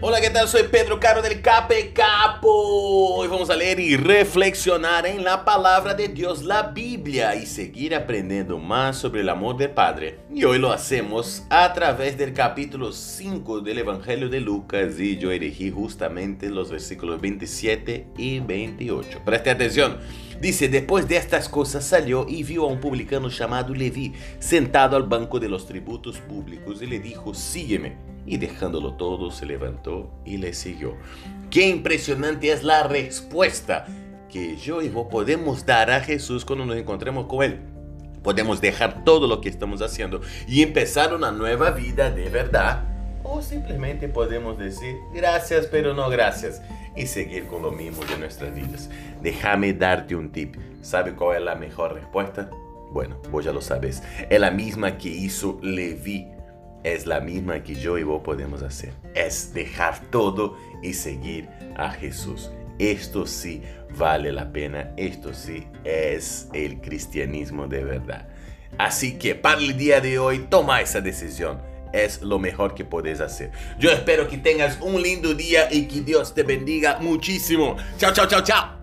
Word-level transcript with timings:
Hola, 0.00 0.20
¿qué 0.20 0.30
tal? 0.30 0.46
Soy 0.46 0.62
Pedro 0.70 1.00
Caro 1.00 1.22
del 1.22 1.42
Cape 1.42 1.92
Capo. 1.92 3.16
Hoy 3.16 3.26
vamos 3.26 3.50
a 3.50 3.56
leer 3.56 3.80
y 3.80 3.96
reflexionar 3.96 5.04
en 5.08 5.24
la 5.24 5.44
palabra 5.44 5.92
de 5.92 6.06
Dios, 6.06 6.44
la 6.44 6.62
Biblia, 6.62 7.34
y 7.34 7.46
seguir 7.46 7.96
aprendiendo 7.96 8.58
más 8.58 8.96
sobre 8.96 9.22
el 9.22 9.28
amor 9.28 9.56
del 9.56 9.70
Padre. 9.70 10.20
Y 10.32 10.44
hoy 10.44 10.60
lo 10.60 10.70
hacemos 10.70 11.42
a 11.50 11.72
través 11.72 12.16
del 12.16 12.32
capítulo 12.32 12.92
5 12.92 13.60
del 13.60 13.78
Evangelio 13.78 14.28
de 14.28 14.40
Lucas 14.40 15.00
y 15.00 15.18
yo 15.18 15.32
elegí 15.32 15.72
justamente 15.72 16.48
los 16.48 16.70
versículos 16.70 17.20
27 17.20 18.06
y 18.16 18.38
28. 18.38 19.22
Preste 19.24 19.50
atención. 19.50 19.98
Dice, 20.40 20.68
después 20.68 21.08
de 21.08 21.16
estas 21.16 21.48
cosas 21.48 21.84
salió 21.84 22.24
y 22.28 22.44
vio 22.44 22.62
a 22.62 22.68
un 22.68 22.78
publicano 22.78 23.30
llamado 23.30 23.74
Leví 23.74 24.14
sentado 24.38 24.96
al 24.96 25.02
banco 25.02 25.40
de 25.40 25.48
los 25.48 25.66
tributos 25.66 26.18
públicos 26.18 26.80
y 26.82 26.86
le 26.86 27.00
dijo, 27.00 27.34
sígueme 27.34 28.17
y 28.28 28.36
dejándolo 28.36 28.94
todo 28.94 29.30
se 29.30 29.46
levantó 29.46 30.10
y 30.24 30.36
le 30.36 30.52
siguió. 30.52 30.96
Qué 31.50 31.68
impresionante 31.68 32.52
es 32.52 32.62
la 32.62 32.82
respuesta 32.82 33.86
que 34.28 34.56
yo 34.56 34.82
y 34.82 34.88
vos 34.90 35.08
podemos 35.10 35.64
dar 35.64 35.90
a 35.90 36.00
Jesús 36.00 36.44
cuando 36.44 36.66
nos 36.66 36.76
encontremos 36.76 37.26
con 37.26 37.42
Él. 37.42 37.60
Podemos 38.22 38.60
dejar 38.60 39.04
todo 39.04 39.26
lo 39.26 39.40
que 39.40 39.48
estamos 39.48 39.80
haciendo 39.80 40.20
y 40.46 40.62
empezar 40.62 41.14
una 41.14 41.32
nueva 41.32 41.70
vida 41.70 42.10
de 42.10 42.28
verdad. 42.28 42.84
O 43.24 43.40
simplemente 43.40 44.08
podemos 44.08 44.58
decir 44.58 44.96
gracias 45.14 45.66
pero 45.66 45.94
no 45.94 46.08
gracias 46.10 46.60
y 46.94 47.06
seguir 47.06 47.46
con 47.46 47.62
lo 47.62 47.72
mismo 47.72 48.04
de 48.04 48.18
nuestras 48.18 48.54
vidas. 48.54 48.90
Déjame 49.22 49.72
darte 49.72 50.14
un 50.14 50.30
tip. 50.30 50.56
¿Sabe 50.82 51.14
cuál 51.14 51.38
es 51.38 51.42
la 51.44 51.54
mejor 51.54 51.94
respuesta? 51.94 52.50
Bueno, 52.90 53.16
vos 53.30 53.44
ya 53.44 53.52
lo 53.52 53.62
sabes. 53.62 54.02
Es 54.28 54.40
la 54.40 54.50
misma 54.50 54.98
que 54.98 55.08
hizo 55.08 55.58
Levi 55.62 56.26
es 56.94 57.06
la 57.06 57.20
misma 57.20 57.62
que 57.62 57.74
yo 57.74 57.98
y 57.98 58.02
vos 58.02 58.22
podemos 58.22 58.62
hacer. 58.62 58.92
Es 59.14 59.52
dejar 59.52 60.00
todo 60.10 60.56
y 60.82 60.94
seguir 60.94 61.48
a 61.76 61.90
Jesús. 61.90 62.50
Esto 62.78 63.26
sí 63.26 63.62
vale 63.96 64.32
la 64.32 64.52
pena. 64.52 64.92
Esto 64.96 65.34
sí 65.34 65.66
es 65.84 66.48
el 66.52 66.80
cristianismo 66.80 67.66
de 67.66 67.84
verdad. 67.84 68.28
Así 68.78 69.18
que 69.18 69.34
para 69.34 69.60
el 69.60 69.76
día 69.76 70.00
de 70.00 70.18
hoy, 70.18 70.46
toma 70.50 70.80
esa 70.80 71.00
decisión. 71.00 71.60
Es 71.92 72.20
lo 72.20 72.38
mejor 72.38 72.74
que 72.74 72.84
puedes 72.84 73.20
hacer. 73.20 73.50
Yo 73.78 73.90
espero 73.90 74.28
que 74.28 74.38
tengas 74.38 74.78
un 74.80 75.02
lindo 75.02 75.34
día 75.34 75.72
y 75.72 75.88
que 75.88 76.02
Dios 76.02 76.34
te 76.34 76.42
bendiga 76.42 76.98
muchísimo. 77.00 77.76
Chao, 77.96 78.12
chao, 78.12 78.26
chao, 78.26 78.42
chao. 78.42 78.77